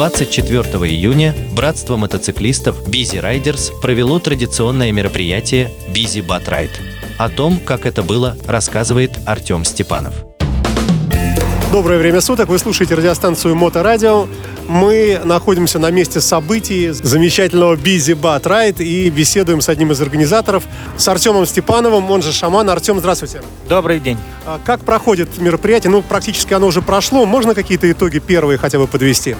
24 0.00 0.62
июня 0.90 1.34
братство 1.52 1.98
мотоциклистов 1.98 2.88
Busy 2.88 3.22
Riders 3.22 3.70
провело 3.82 4.18
традиционное 4.18 4.92
мероприятие 4.92 5.70
Busy 5.88 6.26
Bat 6.26 6.46
Ride. 6.46 6.70
О 7.18 7.28
том, 7.28 7.60
как 7.60 7.84
это 7.84 8.02
было, 8.02 8.34
рассказывает 8.46 9.18
Артем 9.26 9.62
Степанов. 9.62 10.14
Доброе 11.70 11.98
время 11.98 12.22
суток. 12.22 12.48
Вы 12.48 12.58
слушаете 12.58 12.94
радиостанцию 12.94 13.54
Моторадио. 13.56 14.26
Мы 14.66 15.20
находимся 15.22 15.78
на 15.78 15.90
месте 15.90 16.20
событий 16.20 16.90
замечательного 16.92 17.74
Busy 17.74 18.18
Bat 18.18 18.44
Ride 18.44 18.82
и 18.82 19.10
беседуем 19.10 19.60
с 19.60 19.68
одним 19.68 19.92
из 19.92 20.00
организаторов, 20.00 20.64
с 20.96 21.06
Артемом 21.08 21.44
Степановым, 21.44 22.10
он 22.10 22.22
же 22.22 22.32
Шаман. 22.32 22.70
Артем, 22.70 23.00
здравствуйте. 23.00 23.42
Добрый 23.68 24.00
день. 24.00 24.16
А 24.46 24.58
Как 24.64 24.80
проходит 24.80 25.38
мероприятие? 25.38 25.90
Ну, 25.90 26.02
практически 26.02 26.54
оно 26.54 26.68
уже 26.68 26.82
прошло. 26.82 27.26
Можно 27.26 27.54
какие-то 27.54 27.90
итоги 27.90 28.18
первые 28.18 28.58
хотя 28.58 28.78
бы 28.78 28.86
подвести? 28.86 29.36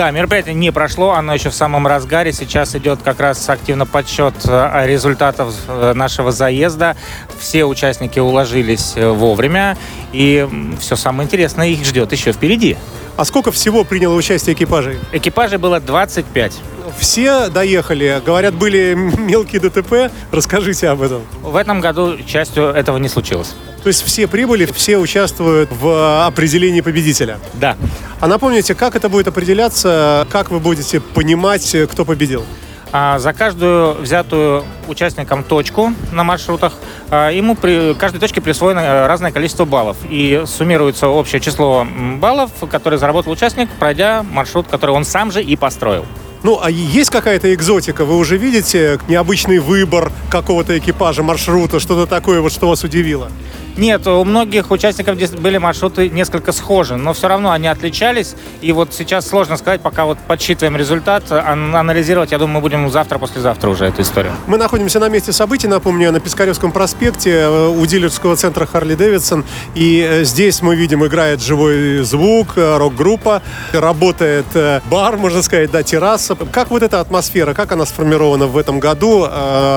Да, 0.00 0.10
мероприятие 0.12 0.54
не 0.54 0.72
прошло, 0.72 1.10
оно 1.12 1.34
еще 1.34 1.50
в 1.50 1.54
самом 1.54 1.86
разгаре. 1.86 2.32
Сейчас 2.32 2.74
идет 2.74 3.00
как 3.02 3.20
раз 3.20 3.46
активно 3.50 3.84
подсчет 3.84 4.32
э, 4.48 4.86
результатов 4.86 5.54
э, 5.68 5.92
нашего 5.92 6.32
заезда. 6.32 6.96
Все 7.38 7.66
участники 7.66 8.18
уложились 8.18 8.94
э, 8.96 9.10
вовремя, 9.10 9.76
и 10.14 10.48
все 10.80 10.96
самое 10.96 11.26
интересное 11.26 11.68
их 11.68 11.84
ждет 11.84 12.12
еще 12.12 12.32
впереди. 12.32 12.78
А 13.20 13.24
сколько 13.26 13.52
всего 13.52 13.84
приняло 13.84 14.14
участие 14.14 14.54
экипажей? 14.54 14.98
Экипажей 15.12 15.58
было 15.58 15.78
25. 15.78 16.54
Все 16.98 17.50
доехали. 17.50 18.22
Говорят, 18.24 18.54
были 18.54 18.94
мелкие 19.18 19.60
ДТП. 19.60 20.10
Расскажите 20.32 20.88
об 20.88 21.02
этом. 21.02 21.20
В 21.42 21.54
этом 21.56 21.82
году 21.82 22.16
частью 22.24 22.68
этого 22.68 22.96
не 22.96 23.10
случилось. 23.10 23.54
То 23.82 23.88
есть 23.88 24.02
все 24.04 24.26
прибыли, 24.26 24.64
все 24.64 24.96
участвуют 24.96 25.68
в 25.70 26.26
определении 26.28 26.80
победителя. 26.80 27.38
Да. 27.52 27.76
А 28.20 28.26
напомните, 28.26 28.74
как 28.74 28.96
это 28.96 29.10
будет 29.10 29.28
определяться, 29.28 30.26
как 30.30 30.50
вы 30.50 30.58
будете 30.58 31.00
понимать, 31.00 31.76
кто 31.92 32.06
победил? 32.06 32.46
А 32.92 33.18
За 33.18 33.32
каждую 33.32 33.94
взятую 33.94 34.64
участником 34.88 35.44
точку 35.44 35.92
на 36.10 36.24
маршрутах 36.24 36.72
а, 37.10 37.30
ему 37.30 37.54
при 37.54 37.94
каждой 37.94 38.18
точке 38.18 38.40
присвоено 38.40 38.80
э, 38.80 39.06
разное 39.06 39.30
количество 39.30 39.64
баллов. 39.64 39.96
И 40.08 40.42
суммируется 40.46 41.06
общее 41.06 41.40
число 41.40 41.86
баллов, 42.16 42.50
которые 42.70 42.98
заработал 42.98 43.32
участник, 43.32 43.70
пройдя 43.78 44.24
маршрут, 44.24 44.66
который 44.66 44.90
он 44.90 45.04
сам 45.04 45.30
же 45.30 45.42
и 45.42 45.54
построил. 45.54 46.04
Ну, 46.42 46.58
а 46.60 46.70
есть 46.70 47.10
какая-то 47.10 47.52
экзотика? 47.54 48.04
Вы 48.04 48.16
уже 48.16 48.38
видите 48.38 48.98
необычный 49.08 49.58
выбор 49.58 50.10
какого-то 50.30 50.76
экипажа, 50.78 51.22
маршрута, 51.22 51.80
что-то 51.80 52.06
такое, 52.06 52.40
вот 52.40 52.50
что 52.50 52.68
вас 52.68 52.82
удивило? 52.82 53.30
Нет, 53.76 54.06
у 54.06 54.24
многих 54.24 54.70
участников 54.70 55.16
были 55.40 55.58
маршруты 55.58 56.08
несколько 56.10 56.52
схожи, 56.52 56.96
но 56.96 57.12
все 57.12 57.28
равно 57.28 57.50
они 57.50 57.68
отличались. 57.68 58.34
И 58.60 58.72
вот 58.72 58.92
сейчас 58.92 59.26
сложно 59.26 59.56
сказать, 59.56 59.80
пока 59.80 60.04
вот 60.04 60.18
подсчитываем 60.18 60.76
результат, 60.76 61.30
ан- 61.30 61.74
анализировать, 61.74 62.32
я 62.32 62.38
думаю, 62.38 62.56
мы 62.56 62.60
будем 62.60 62.90
завтра-послезавтра 62.90 63.70
уже 63.70 63.86
эту 63.86 64.02
историю. 64.02 64.32
Мы 64.46 64.58
находимся 64.58 64.98
на 64.98 65.08
месте 65.08 65.32
событий, 65.32 65.66
напомню, 65.68 66.12
на 66.12 66.20
Пискаревском 66.20 66.72
проспекте 66.72 67.30
э, 67.30 67.68
у 67.68 67.86
дилерского 67.86 68.36
центра 68.36 68.66
Харли 68.66 68.94
Дэвидсон. 68.94 69.44
И 69.74 70.06
э, 70.06 70.24
здесь 70.24 70.62
мы 70.62 70.76
видим, 70.76 71.06
играет 71.06 71.40
живой 71.40 71.98
звук, 72.02 72.54
э, 72.56 72.76
рок-группа, 72.76 73.42
работает 73.72 74.46
бар, 74.90 75.16
можно 75.16 75.42
сказать, 75.42 75.70
да, 75.70 75.82
терраса. 75.82 76.34
Как 76.34 76.70
вот 76.70 76.82
эта 76.82 77.00
атмосфера, 77.00 77.54
как 77.54 77.72
она 77.72 77.86
сформирована 77.86 78.46
в 78.46 78.58
этом 78.58 78.80
году? 78.80 79.26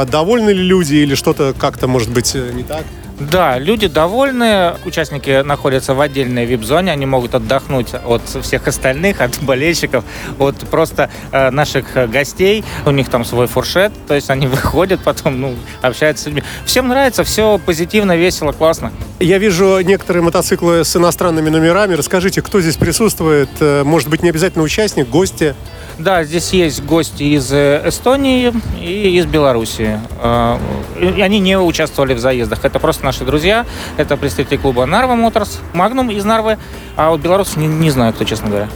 Довольны 0.08 0.50
ли 0.50 0.64
люди 0.64 0.96
или 0.96 1.16
что-то 1.16 1.54
как-то, 1.58 1.88
может 1.88 2.10
быть, 2.10 2.36
не 2.36 2.64
так? 2.64 2.84
Да, 3.20 3.60
люди 3.60 3.88
довольны, 3.88 4.74
участники 4.86 5.44
находятся 5.44 5.94
в 5.94 6.02
отдельной 6.02 6.46
вип-зоне, 6.46 6.92
они 6.92 7.06
могут 7.06 7.36
отдохнуть 7.36 7.94
от 7.94 8.22
всех 8.28 8.68
остальных, 8.68 9.22
от 9.22 9.40
болельщиков, 9.42 10.04
от 10.40 10.58
просто 10.70 11.10
э, 11.32 11.52
наших 11.52 12.10
гостей. 12.10 12.64
У 12.86 12.92
них 12.92 13.10
там 13.10 13.24
свой 13.24 13.48
фуршет, 13.48 13.94
то 14.08 14.16
есть 14.16 14.30
они 14.30 14.48
выходят 14.54 15.02
потом, 15.04 15.40
ну, 15.40 15.56
общаются 15.82 16.24
с 16.24 16.28
людьми. 16.28 16.44
Всем 16.66 16.88
нравится, 16.88 17.24
все 17.24 17.60
позитивно, 17.64 18.16
весело, 18.16 18.52
классно. 18.52 18.92
Я 19.24 19.38
вижу 19.38 19.80
некоторые 19.80 20.22
мотоциклы 20.22 20.84
с 20.84 20.98
иностранными 20.98 21.50
номерами. 21.50 21.94
Расскажите, 21.94 22.42
кто 22.42 22.60
здесь 22.60 22.76
присутствует? 22.76 23.50
Э, 23.62 23.84
Может 23.86 24.10
быть, 24.10 24.22
не 24.22 24.30
обязательно 24.30 24.66
участник, 24.66 25.08
гости? 25.08 25.56
Да, 25.98 26.26
здесь 26.26 26.52
есть 26.52 26.84
гости 26.84 27.24
из 27.24 27.50
э, 27.54 27.84
Эстонии 27.86 28.52
и 28.82 29.18
из 29.18 29.26
Белоруссии. 29.26 29.98
Э, 30.22 30.58
и 31.00 31.22
Они 31.22 31.40
не 31.40 31.58
участвовали 31.58 32.14
в 32.14 32.20
заездах. 32.20 32.66
Это 32.66 32.80
просто 32.80 33.06
наши 33.06 33.24
друзья. 33.24 33.66
Это 33.96 34.18
представители 34.18 34.58
клуба 34.58 34.86
Нарва 34.86 35.16
Моторс, 35.16 35.62
Магнум 35.74 36.12
из 36.12 36.26
Нарвы. 36.26 36.58
А 36.98 37.10
вот 37.10 37.22
белорусов 37.22 37.56
не, 37.56 37.68
не 37.68 37.92
знаю, 37.92 38.12
кто, 38.12 38.26
честно 38.26 38.50
говоря. 38.50 38.70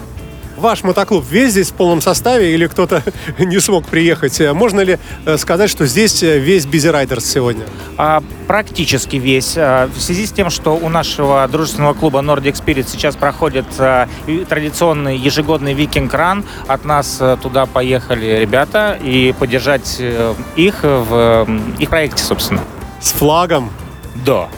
Ваш 0.57 0.83
мотоклуб 0.83 1.23
весь 1.29 1.51
здесь 1.51 1.69
в 1.69 1.73
полном 1.73 2.01
составе 2.01 2.51
или 2.51 2.65
кто-то 2.65 3.03
не 3.37 3.59
смог 3.59 3.85
приехать? 3.85 4.41
Э, 4.41 4.53
Можно 4.53 4.81
ли 4.81 4.97
э, 5.25 5.37
сказать, 5.37 5.69
что 5.69 5.85
здесь 5.85 6.23
э, 6.23 6.39
весь 6.39 6.65
Riders 6.65 7.21
сегодня? 7.21 7.65
А, 7.95 8.23
практически 8.47 9.17
весь. 9.17 9.53
А, 9.55 9.87
В 9.87 10.01
связи 10.01 10.25
с 10.25 10.31
тем, 10.31 10.49
что 10.49 10.75
у 10.75 10.89
нашего 10.89 11.47
дружественного 11.47 11.93
клуба 11.93 12.21
Nordic 12.21 12.53
Spirit 12.53 12.87
сейчас 12.89 13.15
проходит 13.15 13.65
а, 13.77 14.09
традиционный 14.49 15.15
ежегодный 15.15 15.73
викинг 15.73 16.11
ран, 16.15 16.43
от 16.65 16.85
нас 16.85 17.21
туда 17.43 17.67
поехали 17.67 18.39
ребята 18.39 18.97
и 19.01 19.35
поддержать 19.37 20.01
их 20.55 20.79
в 20.81 21.47
их 21.77 21.89
проекте, 21.89 22.23
собственно. 22.23 22.61
С 22.99 23.11
флагом? 23.11 23.69
Да, 24.25 24.49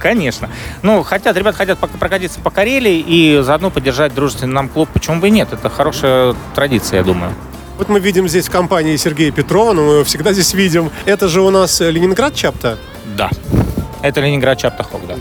конечно. 0.00 0.48
Ну, 0.82 1.02
хотят, 1.02 1.36
ребята 1.36 1.56
хотят 1.58 1.78
прокатиться 1.78 2.40
по 2.40 2.50
Карелии 2.50 2.98
и 2.98 3.40
заодно 3.42 3.70
поддержать 3.70 4.14
дружественный 4.14 4.52
нам 4.52 4.68
клуб. 4.68 4.88
Почему 4.92 5.20
бы 5.20 5.28
и 5.28 5.30
нет? 5.30 5.52
Это 5.52 5.70
хорошая 5.70 6.34
традиция, 6.54 6.98
я 6.98 7.04
думаю. 7.04 7.32
Вот 7.78 7.88
мы 7.88 8.00
видим 8.00 8.28
здесь 8.28 8.48
в 8.48 8.50
компании 8.50 8.96
Сергея 8.96 9.32
Петрова, 9.32 9.72
но 9.72 9.82
мы 9.82 9.92
его 9.94 10.04
всегда 10.04 10.32
здесь 10.32 10.52
видим. 10.54 10.90
Это 11.04 11.28
же 11.28 11.40
у 11.40 11.50
нас 11.50 11.80
Ленинград 11.80 12.34
чапта? 12.34 12.78
Да. 13.16 13.30
Это 14.02 14.20
Ленинград 14.20 14.58
Чаптахок, 14.58 15.06
да. 15.06 15.14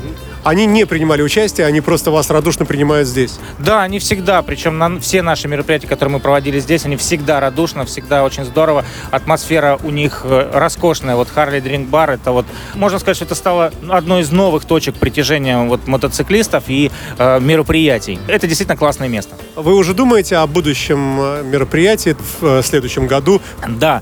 Они 0.44 0.66
не 0.66 0.85
принимали 0.85 1.22
участие, 1.22 1.68
они 1.68 1.81
просто 1.81 2.09
вас 2.09 2.29
радушно 2.29 2.66
принимают 2.66 3.07
здесь. 3.07 3.40
Да, 3.59 3.84
они 3.84 4.00
всегда, 4.00 4.41
причем 4.41 4.78
на 4.78 5.00
все 5.00 5.22
наши 5.22 5.47
мероприятия, 5.47 5.88
которые 5.88 6.13
мы 6.13 6.19
проводили 6.19 6.59
здесь, 6.59 6.85
они 6.85 6.96
всегда 6.96 7.40
радушно, 7.40 7.85
всегда 7.85 8.24
очень 8.24 8.44
здорово. 8.44 8.84
Атмосфера 9.12 9.79
у 9.84 9.91
них 9.91 10.22
э, 10.24 10.50
роскошная. 10.52 11.16
Вот 11.16 11.29
Харли 11.29 11.59
Дринк 11.59 11.90
Бар, 11.90 12.12
это 12.12 12.31
вот, 12.31 12.46
можно 12.74 12.97
сказать, 12.97 13.18
что 13.18 13.25
это 13.25 13.35
стало 13.35 13.72
одной 13.88 14.22
из 14.22 14.31
новых 14.31 14.66
точек 14.66 14.96
притяжения 14.96 15.57
вот 15.63 15.88
мотоциклистов 15.88 16.63
и 16.68 16.91
э, 17.18 17.40
мероприятий. 17.40 18.19
Это 18.28 18.47
действительно 18.47 18.78
классное 18.78 19.08
место. 19.08 19.35
Вы 19.56 19.75
уже 19.75 19.94
думаете 19.94 20.38
о 20.38 20.47
будущем 20.47 21.19
э, 21.19 21.44
мероприятии 21.44 22.16
в 22.39 22.45
э, 22.45 22.62
следующем 22.63 23.06
году? 23.06 23.41
Да, 23.67 24.01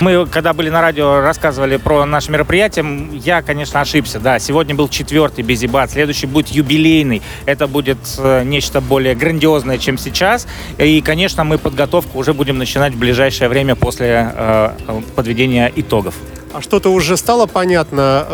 мы 0.00 0.26
когда 0.26 0.52
были 0.52 0.70
на 0.70 0.80
радио, 0.80 1.20
рассказывали 1.20 1.76
про 1.76 2.04
наше 2.04 2.32
мероприятие, 2.32 3.08
я, 3.12 3.42
конечно, 3.42 3.80
ошибся. 3.80 4.18
Да, 4.18 4.40
сегодня 4.40 4.74
был 4.74 4.88
четвертый 4.88 5.44
Безибат, 5.44 5.92
следующий 5.92 6.26
будет 6.26 6.48
юбилейный. 6.48 7.22
Это 7.46 7.68
будет 7.68 7.98
э, 8.18 8.42
нечто 8.44 8.80
более 8.80 9.14
грандиозное, 9.14 9.78
чем 9.78 9.98
сейчас. 9.98 10.48
И, 10.78 11.00
конечно, 11.00 11.44
мы 11.44 11.58
подготовку 11.58 12.18
уже 12.18 12.34
будем 12.34 12.58
начинать 12.58 12.92
в 12.92 12.98
ближайшее 12.98 13.48
время 13.48 13.76
после 13.76 14.32
э, 14.34 14.70
подведения 15.14 15.72
итогов. 15.76 16.16
А 16.52 16.60
что-то 16.60 16.92
уже 16.92 17.16
стало 17.16 17.46
понятно 17.46 18.26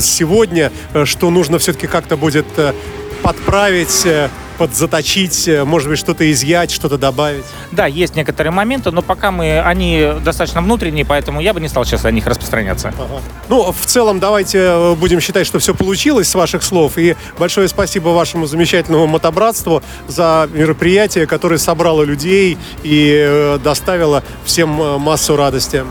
сегодня, 0.00 0.72
что 1.04 1.30
нужно 1.30 1.60
все-таки 1.60 1.86
как-то 1.86 2.16
будет 2.16 2.46
подправить, 3.22 4.06
подзаточить, 4.58 5.48
э, 5.48 5.64
может 5.64 5.88
быть, 5.88 5.98
что-то 5.98 6.30
изъять, 6.30 6.70
что-то 6.70 6.98
добавить? 6.98 7.44
Да, 7.72 7.86
есть 7.86 8.16
некоторые 8.16 8.52
моменты, 8.52 8.90
но 8.90 9.02
пока 9.02 9.30
мы, 9.30 9.60
они 9.60 10.12
достаточно 10.24 10.60
внутренние, 10.60 11.04
поэтому 11.04 11.40
я 11.40 11.54
бы 11.54 11.60
не 11.60 11.68
стал 11.68 11.84
сейчас 11.84 12.04
о 12.04 12.10
них 12.10 12.26
распространяться. 12.26 12.88
Ага. 12.88 13.22
Ну, 13.48 13.72
в 13.72 13.86
целом, 13.86 14.20
давайте 14.20 14.58
э, 14.58 14.94
будем 14.94 15.20
считать, 15.20 15.46
что 15.46 15.58
все 15.58 15.74
получилось 15.74 16.28
с 16.28 16.34
ваших 16.34 16.62
слов. 16.62 16.98
И 16.98 17.16
большое 17.38 17.68
спасибо 17.68 18.08
вашему 18.08 18.46
замечательному 18.46 19.06
мотобратству 19.06 19.82
за 20.08 20.48
мероприятие, 20.52 21.26
которое 21.26 21.58
собрало 21.58 22.02
людей 22.02 22.58
и 22.82 23.24
э, 23.26 23.58
доставило 23.62 24.22
всем 24.44 24.68
массу 25.00 25.36
радости. 25.36 25.84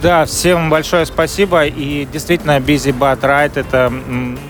Да, 0.00 0.24
всем 0.24 0.70
большое 0.70 1.04
спасибо. 1.06 1.66
И 1.66 2.06
действительно, 2.06 2.58
Busy 2.58 2.96
Bat 2.96 3.20
Ride 3.20 3.60
это 3.60 3.92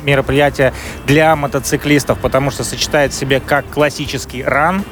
мероприятие 0.03 0.73
для 1.07 1.35
мотоциклистов, 1.35 2.19
потому 2.21 2.51
что 2.51 2.65
сочетает 2.65 3.13
в 3.13 3.15
себе 3.15 3.41
как 3.41 3.67
классический 3.69 4.45
ран, 4.45 4.85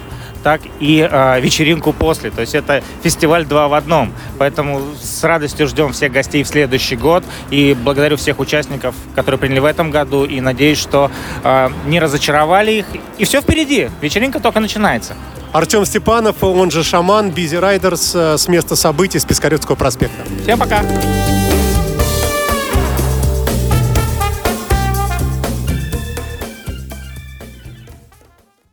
так 0.42 0.62
и 0.80 1.06
э, 1.08 1.40
вечеринку 1.40 1.92
после. 1.92 2.30
То 2.30 2.40
есть 2.40 2.54
это 2.54 2.82
фестиваль 3.02 3.44
два 3.44 3.68
в 3.68 3.74
одном. 3.74 4.12
Поэтому 4.38 4.80
с 5.00 5.22
радостью 5.22 5.66
ждем 5.66 5.92
всех 5.92 6.12
гостей 6.12 6.42
в 6.42 6.48
следующий 6.48 6.96
год. 6.96 7.24
И 7.50 7.76
благодарю 7.78 8.16
всех 8.16 8.38
участников, 8.40 8.94
которые 9.14 9.38
приняли 9.38 9.60
в 9.60 9.66
этом 9.66 9.90
году. 9.90 10.24
И 10.24 10.40
надеюсь, 10.40 10.78
что 10.78 11.10
э, 11.44 11.68
не 11.86 12.00
разочаровали 12.00 12.72
их. 12.72 12.86
И 13.18 13.24
все 13.24 13.40
впереди. 13.40 13.90
Вечеринка 14.00 14.40
только 14.40 14.60
начинается. 14.60 15.14
Артем 15.52 15.84
Степанов, 15.84 16.42
он 16.42 16.70
же 16.70 16.84
шаман, 16.84 17.30
Busy 17.30 17.60
Riders 17.60 18.12
э, 18.14 18.38
с 18.38 18.48
места 18.48 18.76
событий 18.76 19.18
с 19.18 19.24
Пискаревского 19.24 19.74
проспекта. 19.76 20.22
Всем 20.42 20.58
пока! 20.58 20.84